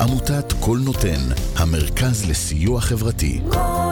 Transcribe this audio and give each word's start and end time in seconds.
עמותת 0.00 0.52
קול 0.60 0.78
נותן, 0.84 1.20
המרכז 1.56 2.30
לסיוע 2.30 2.80
חברתי. 2.80 3.40
קול 3.50 3.83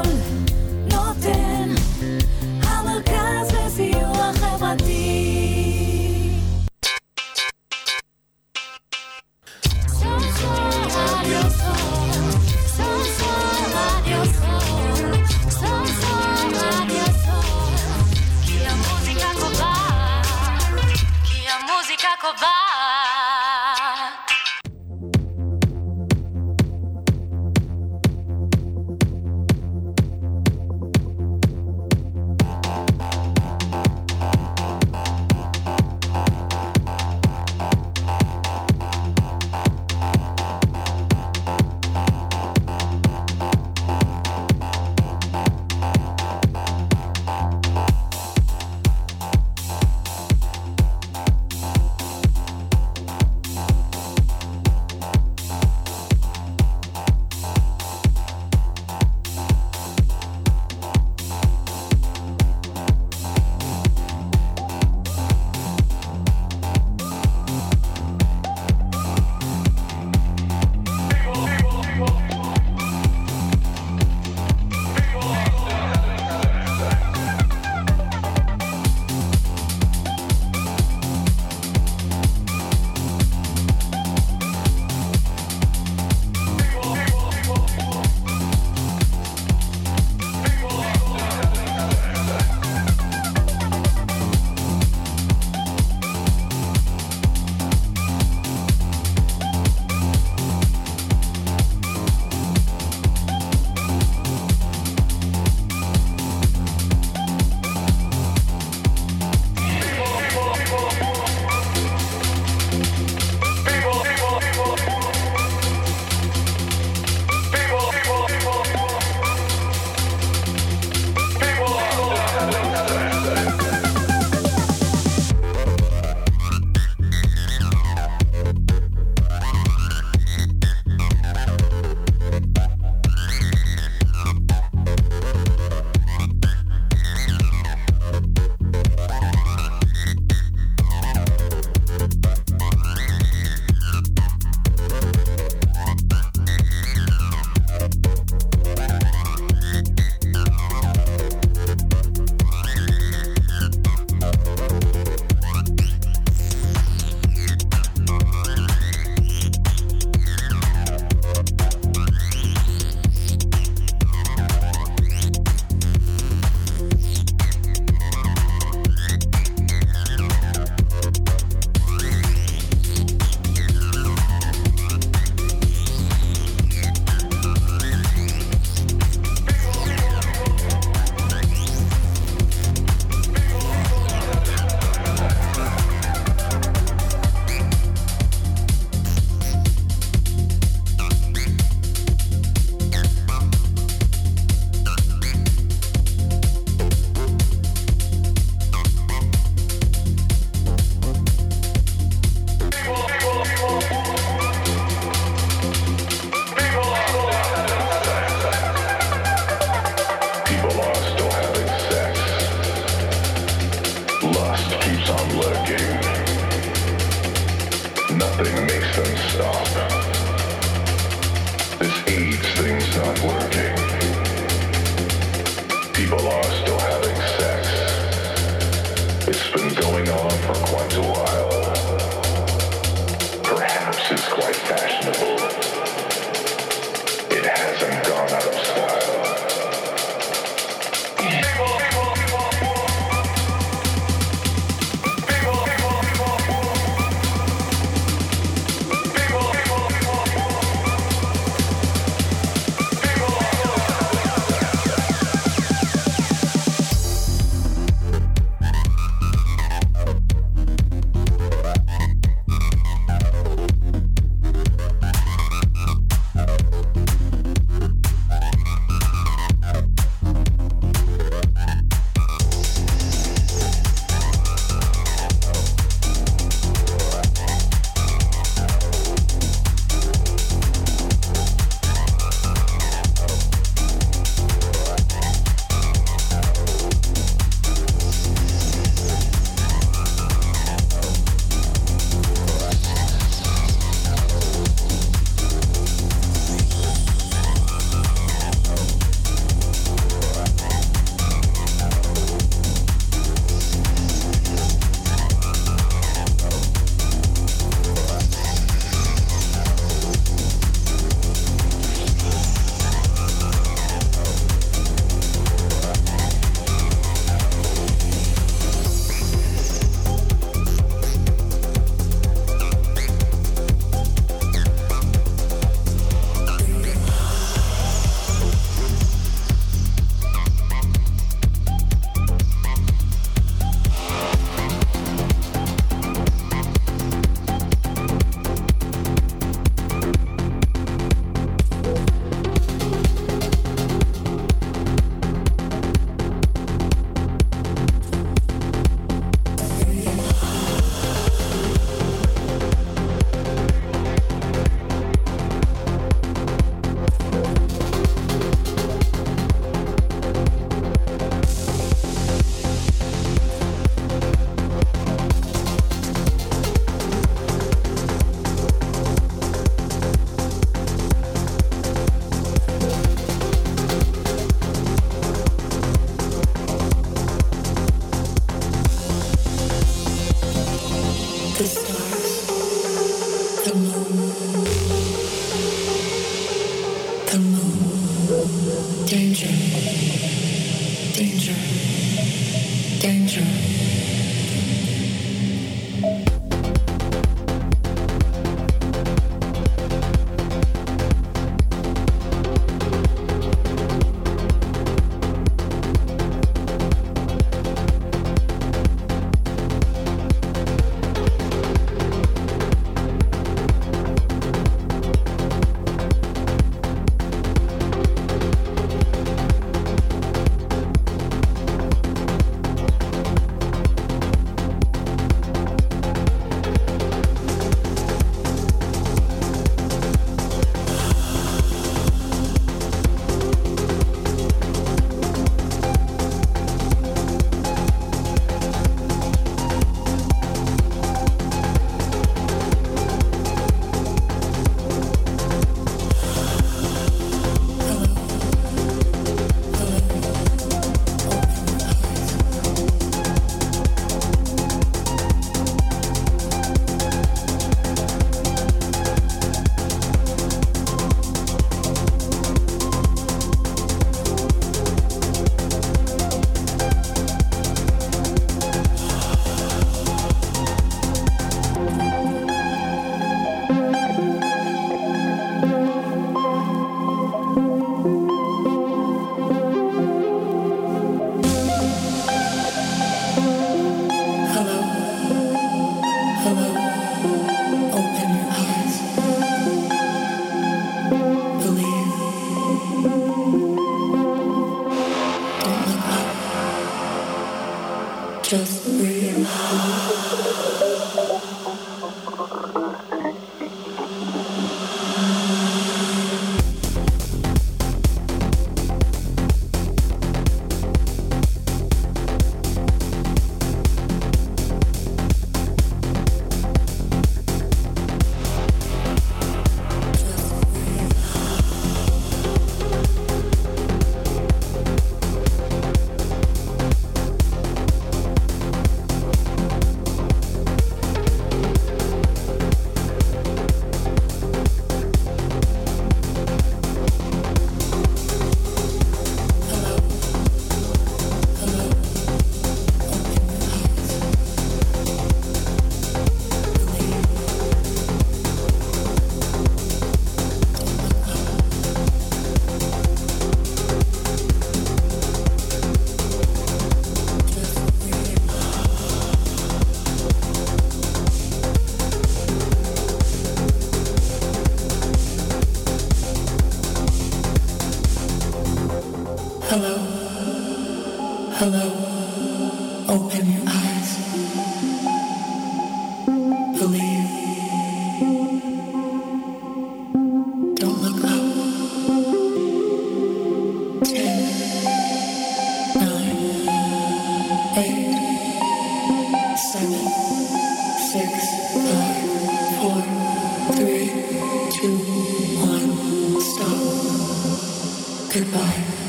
Goodbye. 598.33 599.02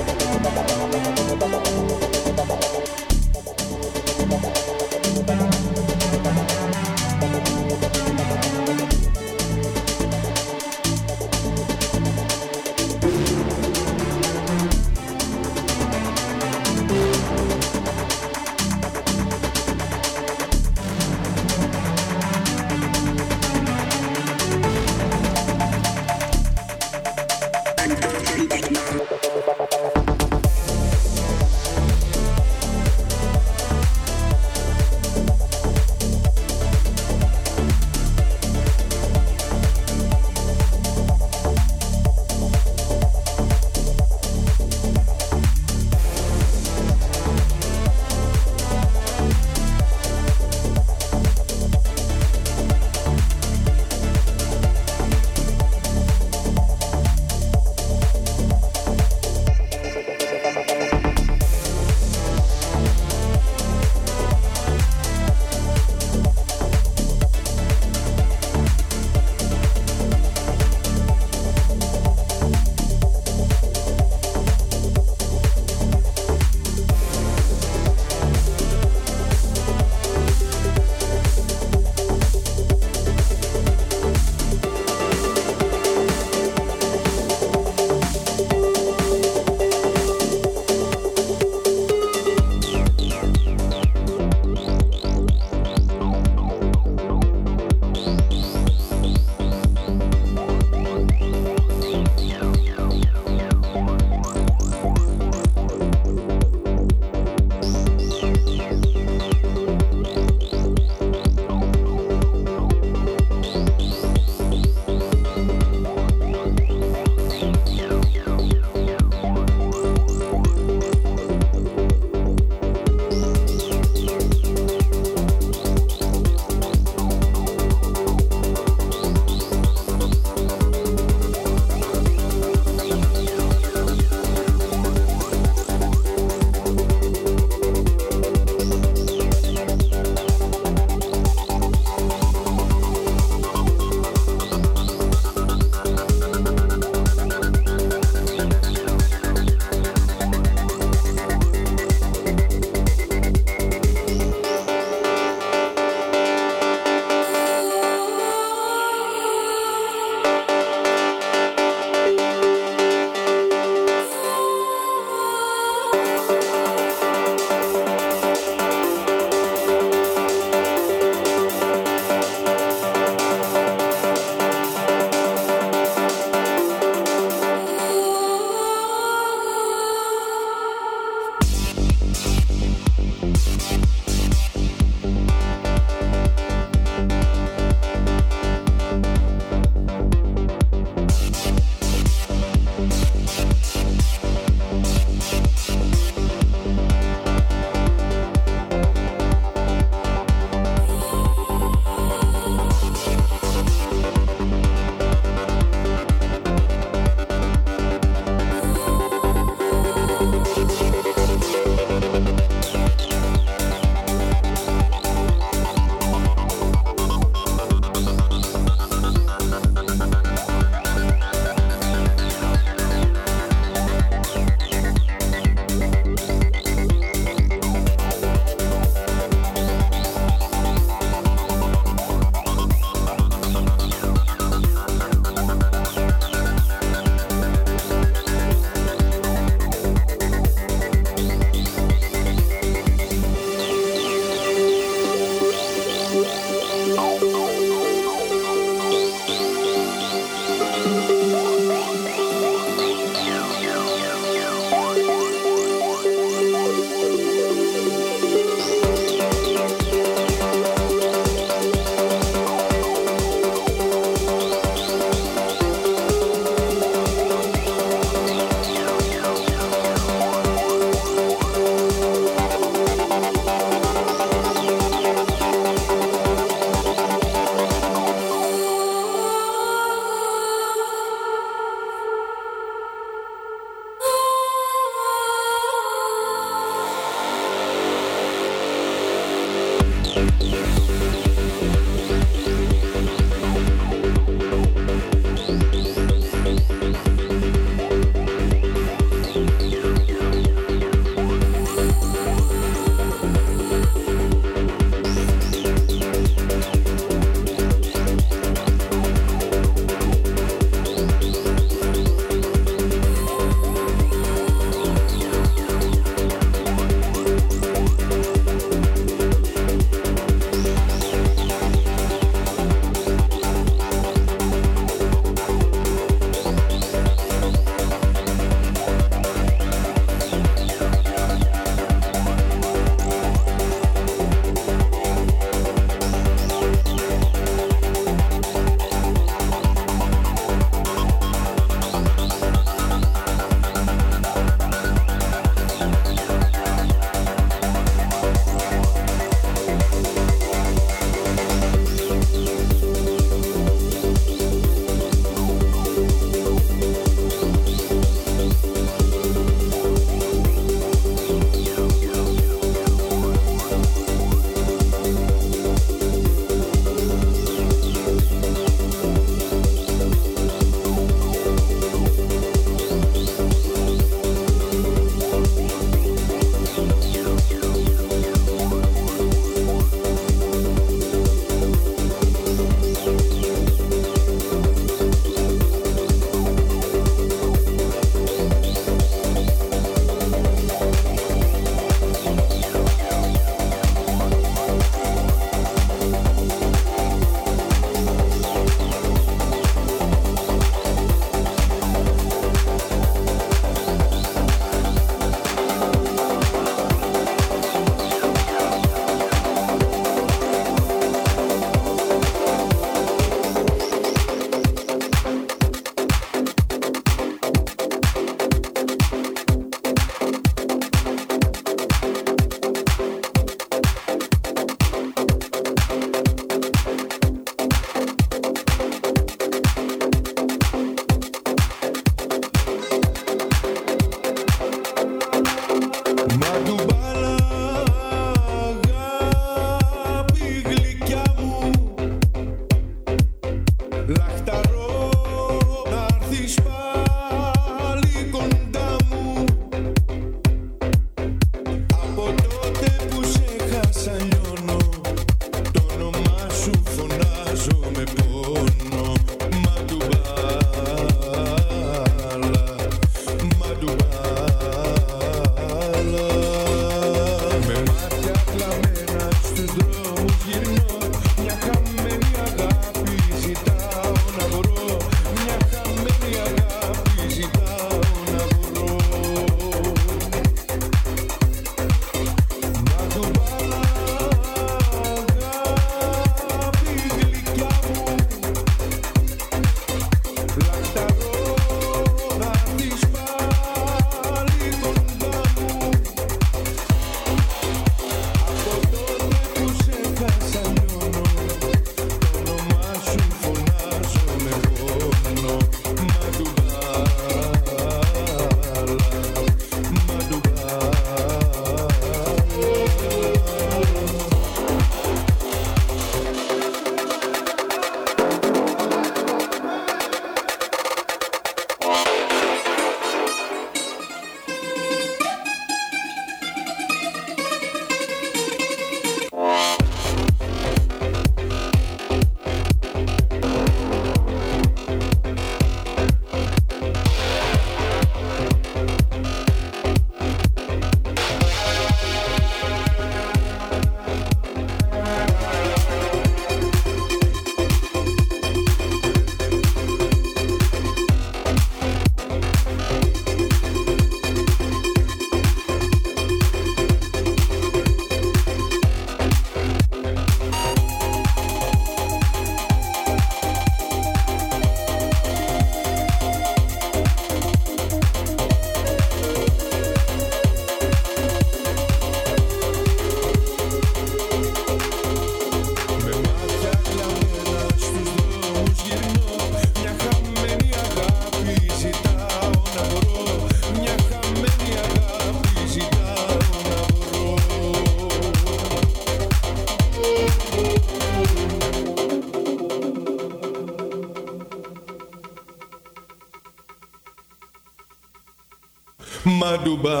Madubala, 599.68 600.00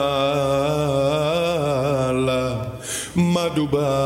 Madubala, 3.14 3.97